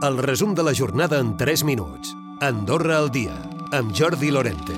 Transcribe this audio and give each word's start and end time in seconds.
El 0.00 0.16
resum 0.22 0.54
de 0.54 0.62
la 0.62 0.72
jornada 0.72 1.18
en 1.18 1.36
3 1.36 1.64
minuts. 1.64 2.12
Andorra 2.40 2.98
al 2.98 3.08
dia, 3.10 3.34
amb 3.74 3.90
Jordi 3.90 4.30
Lorente. 4.30 4.76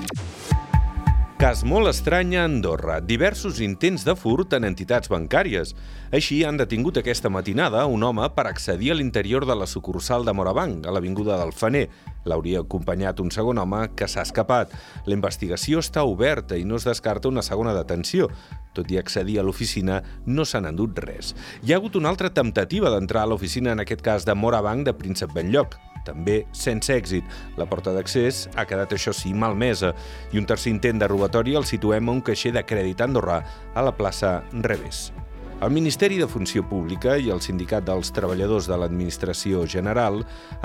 Cas 1.37 1.61
molt 1.61 1.91
estrany 1.91 2.33
a 2.39 2.47
Andorra. 2.47 2.95
Diversos 3.05 3.59
intents 3.61 4.01
de 4.01 4.15
furt 4.17 4.55
en 4.57 4.65
entitats 4.65 5.11
bancàries. 5.13 5.75
Així 6.09 6.39
han 6.41 6.57
detingut 6.57 6.97
aquesta 6.97 7.29
matinada 7.29 7.85
un 7.85 8.01
home 8.01 8.25
per 8.33 8.47
accedir 8.49 8.89
a 8.95 8.97
l'interior 8.97 9.45
de 9.45 9.59
la 9.61 9.69
sucursal 9.69 10.25
de 10.25 10.33
Morabanc, 10.33 10.89
a 10.89 10.95
l'Avinguda 10.97 11.37
del 11.37 11.53
Faner. 11.53 11.85
L'hauria 12.25 12.61
acompanyat 12.61 13.19
un 13.23 13.31
segon 13.33 13.61
home 13.61 13.83
que 13.97 14.07
s'ha 14.07 14.25
escapat. 14.27 14.73
La 15.05 15.17
investigació 15.17 15.81
està 15.81 16.03
oberta 16.07 16.57
i 16.57 16.65
no 16.65 16.77
es 16.77 16.87
descarta 16.87 17.31
una 17.31 17.45
segona 17.45 17.75
detenció. 17.77 18.29
Tot 18.73 18.91
i 18.91 18.99
accedir 19.01 19.39
a 19.39 19.45
l'oficina, 19.45 20.01
no 20.25 20.45
s'han 20.45 20.69
endut 20.69 20.99
res. 21.03 21.35
Hi 21.63 21.73
ha 21.73 21.79
hagut 21.81 21.97
una 21.99 22.11
altra 22.13 22.31
temptativa 22.33 22.91
d'entrar 22.93 23.25
a 23.25 23.31
l'oficina, 23.31 23.73
en 23.73 23.83
aquest 23.83 24.03
cas 24.05 24.27
de 24.27 24.35
Morabanc, 24.35 24.85
de 24.87 24.95
Príncep 24.95 25.33
Benlloc 25.35 25.79
també 26.05 26.45
sense 26.57 26.93
èxit. 26.93 27.25
La 27.61 27.67
porta 27.69 27.93
d'accés 27.93 28.47
ha 28.55 28.65
quedat, 28.65 28.93
això 28.93 29.13
sí, 29.13 29.33
malmesa 29.33 29.93
i 30.33 30.41
un 30.41 30.49
tercer 30.49 30.73
intent 30.73 31.01
de 31.01 31.09
robatori 31.11 31.53
el 31.57 31.67
situem 31.69 32.09
a 32.09 32.19
un 32.19 32.25
caixer 32.25 32.55
de 32.55 32.65
crèdit 32.65 33.05
andorrà 33.05 33.43
a 33.75 33.85
la 33.85 33.93
plaça 33.93 34.39
Revés. 34.51 35.11
El 35.61 35.69
Ministeri 35.69 36.15
de 36.17 36.25
Funció 36.25 36.63
Pública 36.65 37.19
i 37.21 37.27
el 37.29 37.37
Sindicat 37.45 37.83
dels 37.85 38.09
Treballadors 38.15 38.65
de 38.65 38.79
l'Administració 38.81 39.59
General 39.69 40.15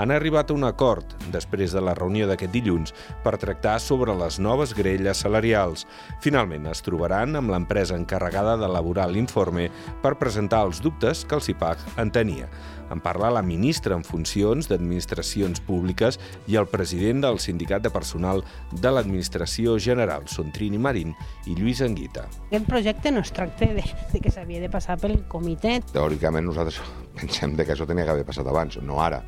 han 0.01 0.09
arribat 0.15 0.49
a 0.49 0.55
un 0.55 0.65
acord 0.65 1.11
després 1.29 1.75
de 1.75 1.83
la 1.85 1.93
reunió 1.99 2.25
d'aquest 2.25 2.49
dilluns 2.55 2.95
per 3.21 3.35
tractar 3.37 3.75
sobre 3.77 4.15
les 4.17 4.39
noves 4.41 4.73
grelles 4.73 5.21
salarials. 5.21 5.85
Finalment 6.25 6.65
es 6.71 6.81
trobaran 6.81 7.37
amb 7.37 7.53
l'empresa 7.53 7.93
encarregada 7.93 8.57
d'elaborar 8.57 9.05
l'informe 9.11 9.67
per 10.01 10.15
presentar 10.17 10.63
els 10.65 10.81
dubtes 10.81 11.21
que 11.29 11.37
el 11.37 11.45
CIPAG 11.45 11.85
en 12.01 12.15
tenia. 12.17 12.49
En 12.89 13.01
parla 13.03 13.29
la 13.29 13.43
ministra 13.43 13.97
en 13.97 14.03
funcions 14.07 14.69
d'Administracions 14.71 15.59
Públiques 15.67 16.17
i 16.47 16.55
el 16.55 16.69
president 16.71 17.19
del 17.25 17.39
Sindicat 17.43 17.83
de 17.83 17.91
Personal 17.91 18.43
de 18.71 18.93
l'Administració 18.93 19.75
General, 19.77 20.23
Sontrini 20.31 20.79
Marín 20.79 21.11
i 21.45 21.57
Lluís 21.57 21.83
Anguita. 21.83 22.27
Aquest 22.47 22.69
projecte 22.69 23.11
no 23.11 23.25
es 23.25 23.33
tracta 23.35 23.67
de, 23.75 23.83
de 24.13 24.21
que 24.23 24.31
s'havia 24.31 24.63
de 24.63 24.71
passar 24.71 24.86
passar 24.87 24.97
pel 25.01 25.17
comitè. 25.27 25.81
Teòricament 25.91 26.47
nosaltres 26.47 26.79
pensem 27.19 27.57
que 27.57 27.73
això 27.75 27.87
tenia 27.87 28.05
que 28.07 28.15
haver 28.15 28.27
passat 28.27 28.47
abans, 28.47 28.79
no 28.81 29.01
ara. 29.03 29.21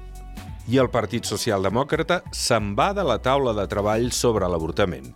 I 0.69 0.77
el 0.77 0.91
Partit 0.93 1.25
Socialdemòcrata 1.25 2.19
se'n 2.35 2.75
va 2.77 2.91
de 2.93 3.01
la 3.01 3.15
taula 3.25 3.55
de 3.57 3.63
treball 3.65 4.11
sobre 4.13 4.45
l'avortament. 4.45 5.07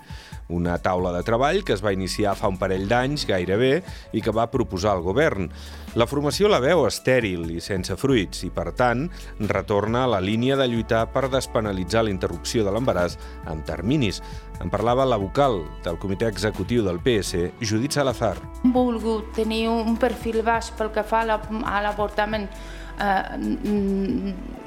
Una 0.49 0.79
taula 0.81 1.11
de 1.13 1.21
treball 1.27 1.59
que 1.67 1.75
es 1.75 1.83
va 1.85 1.91
iniciar 1.93 2.33
fa 2.39 2.49
un 2.49 2.57
parell 2.57 2.87
d'anys, 2.89 3.27
gairebé, 3.29 3.83
i 4.17 4.23
que 4.25 4.33
va 4.33 4.47
proposar 4.49 4.95
el 4.97 5.03
govern. 5.05 5.51
La 5.93 6.07
formació 6.09 6.49
la 6.49 6.57
veu 6.63 6.87
estèril 6.87 7.45
i 7.53 7.61
sense 7.61 7.93
fruits 8.01 8.41
i, 8.47 8.49
per 8.49 8.71
tant, 8.73 9.05
retorna 9.51 10.07
a 10.07 10.11
la 10.15 10.23
línia 10.25 10.57
de 10.57 10.65
lluitar 10.71 11.03
per 11.13 11.27
despenalitzar 11.29 12.07
la 12.07 12.13
interrupció 12.15 12.65
de 12.65 12.73
l'embaràs 12.73 13.19
amb 13.45 13.61
terminis. 13.69 14.23
En 14.57 14.73
parlava 14.73 15.05
la 15.05 15.21
vocal 15.21 15.61
del 15.85 16.01
comitè 16.01 16.33
executiu 16.33 16.81
del 16.81 16.97
PS, 17.05 17.53
Judit 17.61 17.93
Salazar. 17.93 18.39
Hem 18.63 18.73
volgut 18.73 19.29
tenir 19.37 19.67
un 19.69 20.01
perfil 20.01 20.41
baix 20.41 20.73
pel 20.73 20.89
que 20.97 21.05
fa 21.05 21.21
a 21.21 21.85
l'avortament 21.85 22.49
eh, 22.97 24.62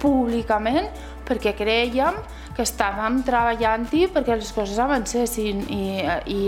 públicament 0.00 0.90
perquè 1.28 1.54
creiem 1.56 2.18
que 2.56 2.64
estàvem 2.66 3.20
treballant-hi 3.26 4.08
perquè 4.14 4.38
les 4.38 4.50
coses 4.56 4.80
avancessin 4.82 5.62
i, 5.70 5.84
i 6.34 6.40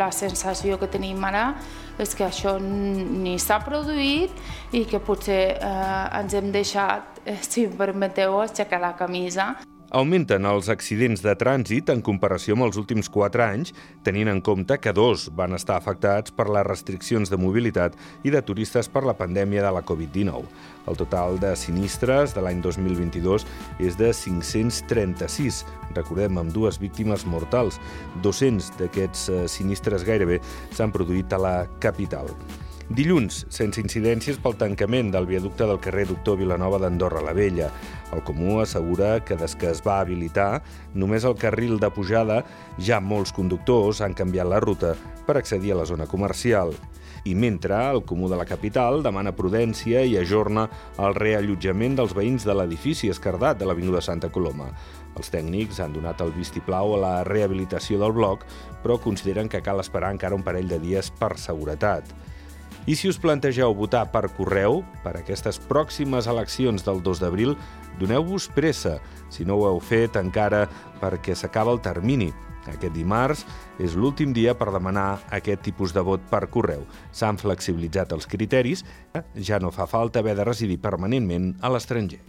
la 0.00 0.10
sensació 0.14 0.78
que 0.80 0.88
tenim 0.90 1.24
ara 1.28 1.50
és 1.98 2.14
que 2.14 2.24
això 2.28 2.56
ni 2.62 3.36
s'ha 3.42 3.58
produït 3.64 4.74
i 4.76 4.84
que 4.88 5.00
potser 5.02 5.42
eh, 5.58 6.20
ens 6.20 6.36
hem 6.38 6.52
deixat, 6.54 7.18
eh, 7.26 7.40
si 7.42 7.66
em 7.66 7.74
permeteu, 7.76 8.38
aixecar 8.44 8.80
la 8.80 8.94
camisa. 8.96 9.56
Augmenten 9.88 10.44
els 10.44 10.66
accidents 10.68 11.22
de 11.24 11.32
trànsit 11.40 11.88
en 11.88 12.02
comparació 12.04 12.52
amb 12.52 12.66
els 12.66 12.76
últims 12.76 13.08
4 13.08 13.40
anys, 13.40 13.70
tenint 14.04 14.28
en 14.28 14.42
compte 14.44 14.76
que 14.84 14.92
dos 14.92 15.30
van 15.32 15.56
estar 15.56 15.78
afectats 15.80 16.34
per 16.36 16.44
les 16.52 16.66
restriccions 16.68 17.32
de 17.32 17.38
mobilitat 17.40 17.96
i 18.20 18.34
de 18.34 18.42
turistes 18.44 18.92
per 18.92 19.06
la 19.08 19.16
pandèmia 19.16 19.64
de 19.64 19.72
la 19.72 19.80
Covid-19. 19.88 20.44
El 20.92 21.00
total 21.00 21.40
de 21.40 21.54
sinistres 21.56 22.36
de 22.36 22.44
l'any 22.44 22.60
2022 22.60 23.48
és 23.80 23.96
de 23.96 24.12
536, 24.12 25.64
recordem, 25.96 26.36
amb 26.36 26.52
dues 26.52 26.76
víctimes 26.84 27.24
mortals. 27.24 27.80
200 28.20 28.74
d'aquests 28.76 29.28
eh, 29.32 29.42
sinistres 29.48 30.04
gairebé 30.04 30.42
s'han 30.68 30.92
produït 30.92 31.32
a 31.32 31.40
la 31.40 31.58
capital. 31.80 32.28
Dilluns, 32.88 33.42
sense 33.52 33.82
incidències 33.82 34.38
pel 34.40 34.54
tancament 34.56 35.10
del 35.12 35.26
viaducte 35.28 35.66
del 35.68 35.76
carrer 35.84 36.06
Doctor 36.08 36.38
Vilanova 36.40 36.78
d'Andorra 36.80 37.20
la 37.20 37.34
Vella. 37.36 37.66
El 38.16 38.22
Comú 38.24 38.62
assegura 38.62 39.18
que 39.28 39.36
des 39.36 39.52
que 39.60 39.68
es 39.68 39.82
va 39.84 39.98
habilitar, 40.00 40.62
només 40.94 41.26
el 41.28 41.36
carril 41.36 41.76
de 41.82 41.90
pujada 41.92 42.38
ja 42.80 42.96
molts 43.04 43.34
conductors 43.36 44.00
han 44.00 44.16
canviat 44.16 44.48
la 44.48 44.60
ruta 44.64 44.94
per 45.26 45.36
accedir 45.36 45.74
a 45.74 45.76
la 45.82 45.84
zona 45.84 46.06
comercial. 46.08 46.72
I 47.28 47.34
mentre 47.36 47.76
el 47.90 48.00
Comú 48.08 48.30
de 48.32 48.38
la 48.40 48.48
capital 48.48 49.02
demana 49.04 49.34
prudència 49.36 50.00
i 50.08 50.16
ajorna 50.16 50.64
el 50.96 51.12
reallotjament 51.18 52.00
dels 52.00 52.16
veïns 52.16 52.48
de 52.48 52.56
l'edifici 52.56 53.12
escardat 53.12 53.60
de 53.60 53.68
l'Avinguda 53.68 54.00
Santa 54.00 54.32
Coloma. 54.32 54.70
Els 55.12 55.28
tècnics 55.28 55.82
han 55.84 55.92
donat 55.92 56.24
el 56.24 56.32
vistiplau 56.32 56.96
a 56.96 57.04
la 57.04 57.12
rehabilitació 57.28 58.00
del 58.00 58.16
bloc, 58.16 58.48
però 58.80 58.96
consideren 58.96 59.52
que 59.52 59.60
cal 59.60 59.84
esperar 59.84 60.14
encara 60.16 60.40
un 60.40 60.46
parell 60.46 60.72
de 60.72 60.80
dies 60.80 61.12
per 61.20 61.34
seguretat. 61.36 62.16
I 62.88 62.94
si 62.96 63.10
us 63.12 63.18
plantegeu 63.20 63.74
votar 63.76 64.06
per 64.08 64.30
correu 64.32 64.78
per 65.04 65.12
aquestes 65.18 65.58
pròximes 65.60 66.24
eleccions 66.30 66.86
del 66.86 67.02
2 67.04 67.20
d'abril, 67.20 67.52
doneu-vos 68.00 68.46
pressa, 68.56 68.94
si 69.28 69.44
no 69.44 69.58
ho 69.58 69.66
heu 69.68 69.80
fet 69.84 70.16
encara 70.16 70.62
perquè 71.02 71.36
s'acaba 71.36 71.74
el 71.76 71.82
termini. 71.84 72.30
Aquest 72.64 72.96
dimarts 72.96 73.44
és 73.76 73.92
l'últim 73.92 74.32
dia 74.32 74.56
per 74.56 74.70
demanar 74.72 75.20
aquest 75.28 75.66
tipus 75.68 75.92
de 75.92 76.00
vot 76.00 76.24
per 76.32 76.46
correu. 76.48 76.86
S'han 77.12 77.36
flexibilitzat 77.36 78.16
els 78.16 78.24
criteris, 78.24 78.86
ja 79.36 79.60
no 79.60 79.68
fa 79.68 79.84
falta 79.84 80.24
haver 80.24 80.38
de 80.40 80.48
residir 80.48 80.80
permanentment 80.80 81.58
a 81.60 81.68
l'estranger. 81.68 82.22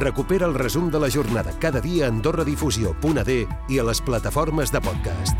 Recupera 0.00 0.48
el 0.48 0.56
resum 0.56 0.88
de 0.88 0.98
la 0.98 1.12
jornada 1.12 1.52
cada 1.60 1.84
dia 1.84 2.06
a 2.06 2.08
AndorraDifusió.d 2.08 3.40
i 3.68 3.78
a 3.78 3.84
les 3.84 4.00
plataformes 4.00 4.72
de 4.72 4.80
podcast. 4.80 5.36